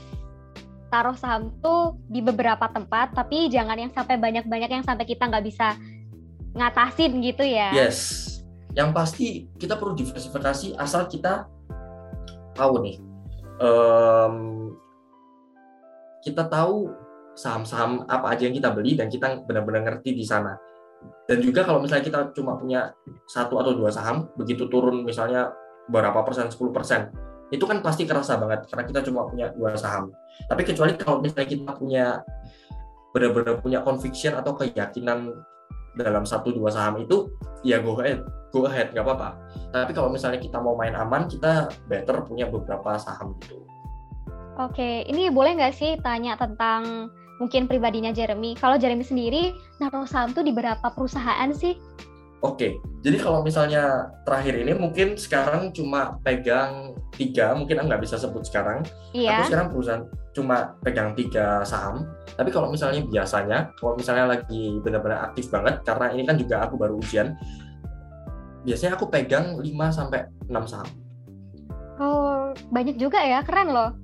[0.94, 5.46] taruh saham tuh di beberapa tempat tapi jangan yang sampai banyak-banyak yang sampai kita nggak
[5.50, 5.74] bisa
[6.54, 8.35] ngatasin gitu ya yes
[8.76, 11.48] yang pasti kita perlu diversifikasi asal kita
[12.56, 13.00] tahu nih
[13.60, 14.36] um,
[16.20, 16.92] kita tahu
[17.36, 20.56] saham-saham apa aja yang kita beli dan kita benar-benar ngerti di sana.
[21.30, 22.96] Dan juga kalau misalnya kita cuma punya
[23.30, 25.54] satu atau dua saham begitu turun misalnya
[25.86, 27.14] berapa persen 10 persen
[27.54, 30.10] itu kan pasti kerasa banget karena kita cuma punya dua saham.
[30.50, 32.06] Tapi kecuali kalau misalnya kita punya
[33.14, 35.30] benar-benar punya conviction atau keyakinan
[35.94, 37.30] dalam satu dua saham itu
[37.62, 38.20] ya go ahead
[38.56, 39.36] go ahead nggak apa-apa
[39.76, 43.60] tapi kalau misalnya kita mau main aman kita better punya beberapa saham gitu
[44.56, 48.56] oke ini boleh nggak sih tanya tentang mungkin pribadinya Jeremy.
[48.56, 51.76] Kalau Jeremy sendiri naruh saham tuh di berapa perusahaan sih?
[52.44, 58.46] Oke, jadi kalau misalnya terakhir ini mungkin sekarang cuma pegang tiga, mungkin nggak bisa sebut
[58.46, 58.86] sekarang.
[59.18, 59.42] Iya.
[59.42, 60.04] Aku sekarang perusahaan
[60.36, 62.06] cuma pegang tiga saham.
[62.38, 66.78] Tapi kalau misalnya biasanya, kalau misalnya lagi benar-benar aktif banget, karena ini kan juga aku
[66.78, 67.34] baru ujian,
[68.66, 70.90] biasanya aku pegang 5 sampai enam saham.
[71.96, 73.96] Oh, banyak juga ya, keren loh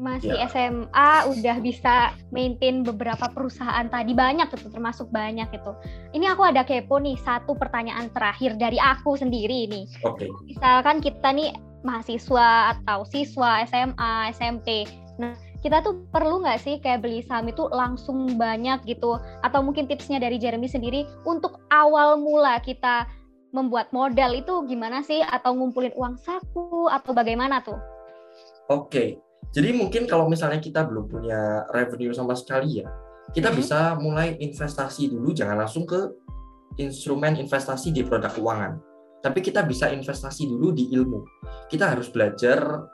[0.00, 0.48] masih ya.
[0.48, 5.72] SMA udah bisa maintain beberapa perusahaan tadi banyak itu termasuk banyak itu.
[6.16, 9.84] Ini aku ada kepo nih satu pertanyaan terakhir dari aku sendiri nih.
[10.08, 10.26] Oke.
[10.26, 10.30] Okay.
[10.48, 11.52] Misalkan kita nih
[11.84, 14.88] mahasiswa atau siswa SMA, SMP.
[15.20, 19.20] Nah, kita tuh perlu nggak sih kayak beli saham itu langsung banyak gitu?
[19.44, 23.04] Atau mungkin tipsnya dari Jeremy sendiri untuk awal mula kita
[23.50, 25.22] membuat modal itu gimana sih?
[25.22, 27.78] Atau ngumpulin uang saku atau bagaimana tuh?
[28.70, 29.08] Oke, okay.
[29.50, 32.86] Jadi mungkin kalau misalnya kita belum punya revenue sama sekali ya,
[33.34, 33.58] kita hmm.
[33.58, 35.98] bisa mulai investasi dulu, jangan langsung ke
[36.78, 38.78] instrumen investasi di produk keuangan.
[39.20, 41.20] Tapi kita bisa investasi dulu di ilmu.
[41.66, 42.86] Kita harus belajar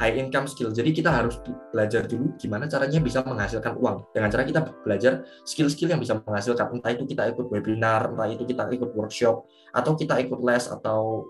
[0.00, 0.72] high income skill.
[0.72, 1.36] Jadi kita harus
[1.70, 4.08] belajar dulu gimana caranya bisa menghasilkan uang.
[4.16, 5.12] Dengan cara kita belajar
[5.44, 6.72] skill-skill yang bisa menghasilkan.
[6.72, 9.44] Entah itu kita ikut webinar, entah itu kita ikut workshop,
[9.76, 11.28] atau kita ikut les atau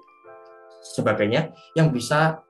[0.94, 2.40] sebagainya yang bisa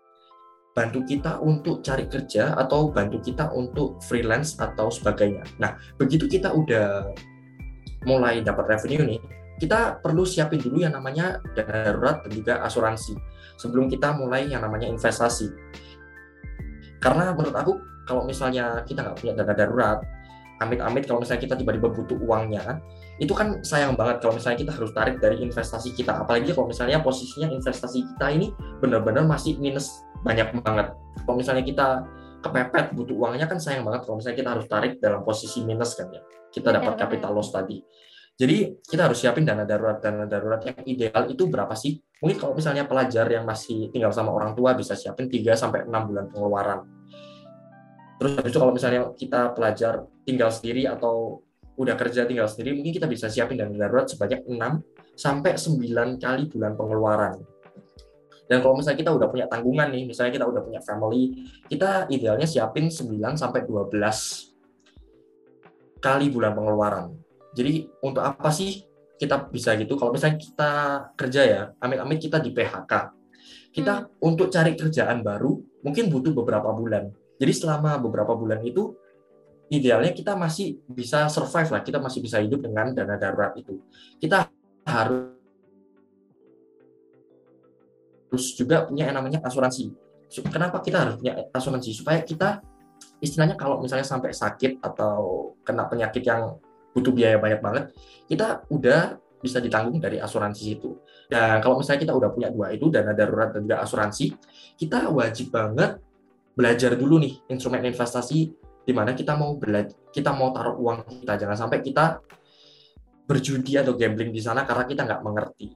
[0.71, 5.43] bantu kita untuk cari kerja atau bantu kita untuk freelance atau sebagainya.
[5.59, 7.11] Nah, begitu kita udah
[8.07, 9.21] mulai dapat revenue nih,
[9.61, 13.13] kita perlu siapin dulu yang namanya darurat dan juga asuransi
[13.61, 15.53] sebelum kita mulai yang namanya investasi.
[17.01, 17.73] Karena menurut aku
[18.05, 19.99] kalau misalnya kita nggak punya dana darurat,
[20.61, 22.79] amit-amit kalau misalnya kita tiba-tiba butuh uangnya,
[23.17, 26.21] itu kan sayang banget kalau misalnya kita harus tarik dari investasi kita.
[26.21, 28.53] Apalagi kalau misalnya posisinya investasi kita ini
[28.85, 30.93] benar-benar masih minus banyak banget.
[31.25, 32.05] Kalau misalnya kita
[32.45, 36.13] kepepet butuh uangnya kan sayang banget kalau misalnya kita harus tarik dalam posisi minus kan
[36.13, 36.21] ya.
[36.53, 37.81] Kita dapat capital loss tadi.
[38.41, 40.01] Jadi kita harus siapin dana darurat.
[40.01, 42.01] Dana darurat yang ideal itu berapa sih?
[42.25, 46.09] Mungkin kalau misalnya pelajar yang masih tinggal sama orang tua bisa siapin 3 sampai 6
[46.09, 46.81] bulan pengeluaran.
[48.17, 51.45] Terus habis itu kalau misalnya kita pelajar tinggal sendiri atau
[51.77, 54.57] udah kerja tinggal sendiri, mungkin kita bisa siapin dana darurat sebanyak 6
[55.21, 57.45] sampai 9 kali bulan pengeluaran.
[58.49, 62.49] Dan kalau misalnya kita udah punya tanggungan nih, misalnya kita udah punya family, kita idealnya
[62.49, 63.93] siapin 9 sampai 12
[66.01, 67.30] kali bulan pengeluaran.
[67.55, 68.87] Jadi untuk apa sih
[69.21, 69.99] kita bisa gitu?
[69.99, 70.73] Kalau misalnya kita
[71.19, 72.93] kerja ya, amit-amit kita di PHK.
[73.71, 74.29] Kita hmm.
[74.29, 77.11] untuk cari kerjaan baru mungkin butuh beberapa bulan.
[77.41, 78.97] Jadi selama beberapa bulan itu
[79.71, 83.81] idealnya kita masih bisa survive lah, kita masih bisa hidup dengan dana darurat itu.
[84.19, 84.51] Kita
[84.89, 85.39] harus
[88.31, 89.91] terus juga punya yang namanya asuransi.
[90.55, 91.91] Kenapa kita harus punya asuransi?
[91.91, 92.63] Supaya kita
[93.19, 96.55] istilahnya kalau misalnya sampai sakit atau kena penyakit yang
[96.95, 97.85] butuh biaya banyak banget,
[98.27, 101.01] kita udah bisa ditanggung dari asuransi itu.
[101.31, 104.37] Dan kalau misalnya kita udah punya dua itu, dana darurat dan juga asuransi,
[104.77, 105.97] kita wajib banget
[106.53, 108.53] belajar dulu nih instrumen investasi
[108.85, 109.57] di mana kita mau
[110.13, 111.41] kita mau taruh uang kita.
[111.41, 112.21] Jangan sampai kita
[113.25, 115.69] berjudi atau gambling di sana karena kita nggak mengerti.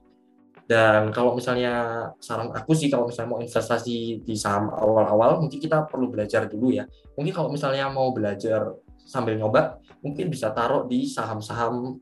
[0.65, 5.85] Dan kalau misalnya saran aku sih kalau misalnya mau investasi di saham awal-awal mungkin kita
[5.85, 6.89] perlu belajar dulu ya.
[7.15, 8.73] Mungkin kalau misalnya mau belajar
[9.05, 12.01] sambil nyoba mungkin bisa taruh di saham-saham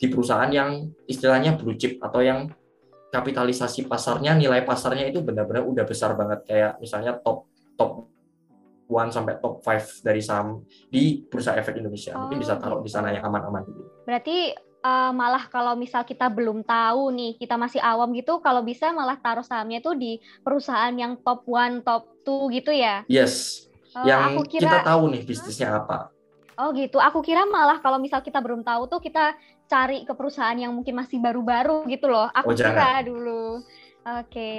[0.00, 2.50] di perusahaan yang istilahnya blue chip atau yang
[3.12, 8.08] kapitalisasi pasarnya nilai pasarnya itu benar-benar udah besar banget kayak misalnya top top
[8.92, 12.12] one sampai top five dari saham di Bursa Efek Indonesia.
[12.12, 14.04] Mungkin bisa taruh di sana yang aman-aman dulu.
[14.04, 14.52] Berarti
[14.84, 19.16] uh, malah kalau misal kita belum tahu nih, kita masih awam gitu, kalau bisa malah
[19.16, 20.12] taruh sahamnya itu di
[20.44, 23.06] perusahaan yang top one, top two gitu ya?
[23.08, 23.64] Yes.
[23.96, 26.12] Uh, yang kira, kita tahu nih bisnisnya apa.
[26.60, 27.00] Oh gitu.
[27.00, 29.36] Aku kira malah kalau misal kita belum tahu tuh kita
[29.70, 32.28] cari ke perusahaan yang mungkin masih baru-baru gitu loh.
[32.36, 33.02] Aku oh, kira jangan.
[33.08, 33.44] dulu.
[34.04, 34.28] Oke.
[34.28, 34.56] Okay.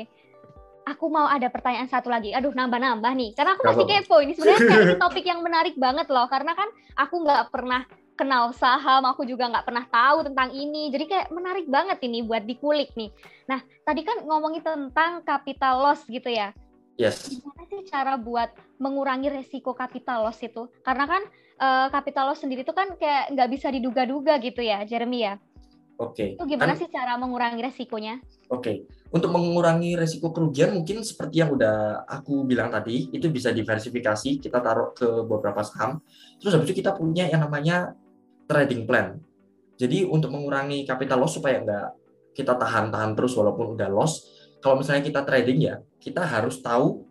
[0.83, 2.35] Aku mau ada pertanyaan satu lagi.
[2.35, 3.31] Aduh, nambah-nambah nih.
[3.37, 4.19] Karena aku masih kepo.
[4.19, 6.27] Ini sebenarnya ini topik yang menarik banget loh.
[6.27, 6.67] Karena kan
[6.99, 10.91] aku nggak pernah kenal saham, aku juga nggak pernah tahu tentang ini.
[10.91, 13.09] Jadi kayak menarik banget ini buat dikulik nih.
[13.47, 16.51] Nah, tadi kan ngomongin tentang capital loss gitu ya.
[16.99, 17.31] Yes.
[17.31, 20.69] Gimana sih cara buat mengurangi resiko capital loss itu?
[20.85, 21.23] Karena kan
[21.59, 25.35] uh, capital loss sendiri itu kan kayak nggak bisa diduga-duga gitu ya, Jeremy ya.
[26.01, 26.37] Oke.
[26.37, 26.41] Okay.
[26.41, 28.17] Itu gimana kan, sih cara mengurangi resikonya?
[28.49, 28.61] Oke.
[28.61, 28.75] Okay.
[29.13, 34.57] Untuk mengurangi resiko kerugian mungkin seperti yang udah aku bilang tadi, itu bisa diversifikasi, kita
[34.57, 36.01] taruh ke beberapa saham.
[36.41, 37.93] Terus habis itu kita punya yang namanya
[38.49, 39.21] trading plan.
[39.77, 41.87] Jadi untuk mengurangi capital loss supaya nggak
[42.33, 44.25] kita tahan-tahan terus walaupun udah loss,
[44.65, 47.05] kalau misalnya kita trading ya, kita harus tahu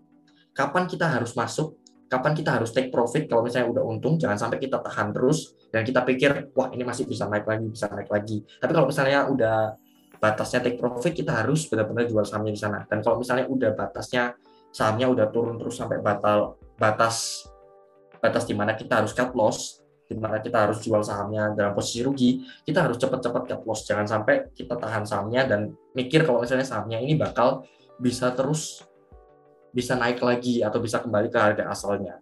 [0.53, 1.79] kapan kita harus masuk,
[2.13, 5.81] kapan kita harus take profit kalau misalnya udah untung, jangan sampai kita tahan terus dan
[5.81, 8.45] kita pikir, wah ini masih bisa naik lagi, bisa naik lagi.
[8.45, 9.73] Tapi kalau misalnya udah
[10.21, 12.85] batasnya take profit, kita harus benar-benar jual sahamnya di sana.
[12.85, 14.37] Dan kalau misalnya udah batasnya
[14.69, 17.49] sahamnya udah turun terus sampai batal batas
[18.21, 22.05] batas di mana kita harus cut loss, di mana kita harus jual sahamnya dalam posisi
[22.05, 23.89] rugi, kita harus cepat-cepat cut loss.
[23.89, 27.65] Jangan sampai kita tahan sahamnya dan mikir kalau misalnya sahamnya ini bakal
[27.97, 28.85] bisa terus
[29.73, 32.21] bisa naik lagi atau bisa kembali ke harga asalnya.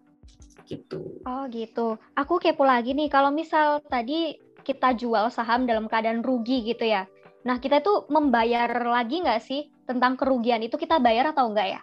[0.64, 1.20] Gitu.
[1.26, 1.98] Oh gitu.
[2.14, 7.10] Aku kepo lagi nih, kalau misal tadi kita jual saham dalam keadaan rugi gitu ya.
[7.42, 11.80] Nah, kita tuh membayar lagi nggak sih tentang kerugian itu kita bayar atau enggak ya?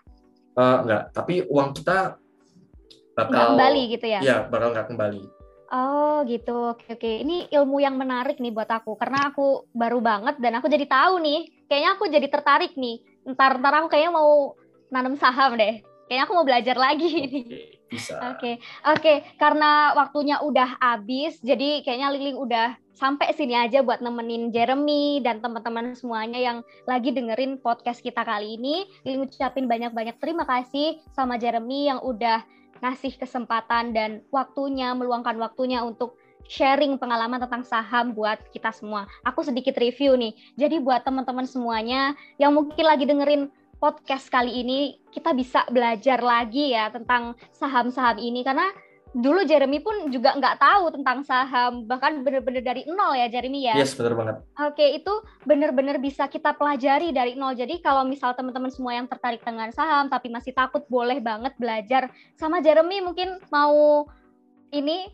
[0.55, 2.15] Uh, enggak, tapi uang kita
[3.17, 4.19] bakal nggak kembali gitu ya?
[4.23, 5.23] Iya, bakal nggak kembali.
[5.67, 7.11] Oh gitu, oke oke.
[7.27, 11.19] Ini ilmu yang menarik nih buat aku karena aku baru banget dan aku jadi tahu
[11.19, 11.67] nih.
[11.67, 13.03] Kayaknya aku jadi tertarik nih.
[13.27, 14.55] Ntar ntar aku kayaknya mau
[14.93, 15.83] nanam saham deh.
[16.07, 17.41] Kayaknya aku mau belajar lagi ini.
[17.87, 18.19] Bisa.
[18.35, 19.13] Oke oke.
[19.35, 25.43] Karena waktunya udah habis, jadi kayaknya Liling udah sampai sini aja buat nemenin Jeremy dan
[25.43, 26.57] teman-teman semuanya yang
[26.89, 28.87] lagi dengerin podcast kita kali ini.
[29.03, 32.41] Lili ucapin banyak-banyak terima kasih sama Jeremy yang udah
[32.81, 39.05] ngasih kesempatan dan waktunya, meluangkan waktunya untuk sharing pengalaman tentang saham buat kita semua.
[39.27, 40.33] Aku sedikit review nih.
[40.55, 46.73] Jadi buat teman-teman semuanya yang mungkin lagi dengerin podcast kali ini, kita bisa belajar lagi
[46.73, 48.69] ya tentang saham-saham ini karena
[49.17, 53.75] dulu Jeremy pun juga nggak tahu tentang saham bahkan benar-benar dari nol ya Jeremy ya.
[53.79, 54.35] Yes benar banget.
[54.61, 55.13] Oke itu
[55.47, 57.57] benar-benar bisa kita pelajari dari nol.
[57.57, 62.11] Jadi kalau misal teman-teman semua yang tertarik dengan saham tapi masih takut boleh banget belajar
[62.37, 64.05] sama Jeremy mungkin mau
[64.69, 65.09] ini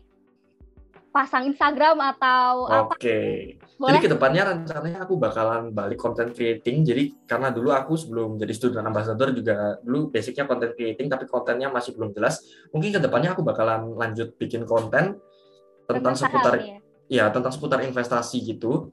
[1.14, 2.74] pasang Instagram atau Oke.
[2.74, 2.94] apa?
[2.98, 3.20] Oke.
[3.62, 6.82] Jadi ke depannya rencananya aku bakalan balik content creating.
[6.82, 11.70] Jadi karena dulu aku sebelum jadi student ambassador juga dulu basicnya content creating, tapi kontennya
[11.70, 12.42] masih belum jelas.
[12.74, 15.22] Mungkin ke depannya aku bakalan lanjut bikin konten
[15.86, 16.82] tentang seputar ya?
[17.06, 18.90] ya tentang seputar investasi gitu.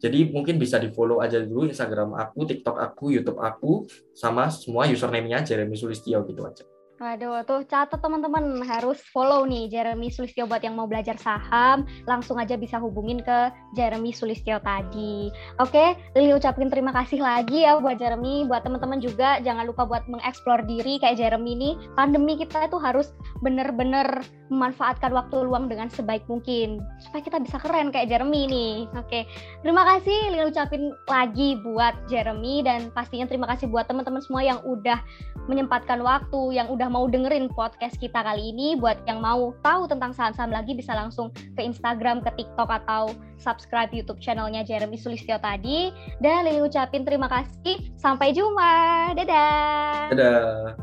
[0.00, 3.84] Jadi mungkin bisa di follow aja dulu Instagram aku, TikTok aku, YouTube aku,
[4.16, 6.64] sama semua username-nya Jeremy Sulistio gitu aja.
[7.00, 12.36] Waduh, tuh catat teman-teman harus follow nih Jeremy Sulistyo buat yang mau belajar saham, langsung
[12.36, 15.32] aja bisa hubungin ke Jeremy Sulistyo tadi.
[15.56, 20.04] Oke, Lili ucapin terima kasih lagi ya buat Jeremy, buat teman-teman juga jangan lupa buat
[20.12, 21.74] mengeksplor diri kayak Jeremy nih.
[21.96, 24.20] Pandemi kita itu harus bener-bener
[24.52, 28.74] memanfaatkan waktu luang dengan sebaik mungkin supaya kita bisa keren kayak Jeremy nih.
[29.00, 29.24] Oke,
[29.64, 34.60] terima kasih Lili ucapin lagi buat Jeremy dan pastinya terima kasih buat teman-teman semua yang
[34.68, 35.00] udah
[35.48, 40.10] menyempatkan waktu, yang udah mau dengerin podcast kita kali ini, buat yang mau tahu tentang
[40.10, 45.94] saham-saham lagi bisa langsung ke Instagram, ke TikTok atau subscribe YouTube channelnya Jeremy Sulistyo tadi.
[46.18, 47.78] Dan Lili ucapin terima kasih.
[47.94, 49.14] Sampai jumpa.
[49.14, 50.10] Dadah.
[50.10, 50.74] Dadah.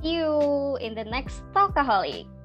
[0.00, 2.35] See you in the next Talkaholic.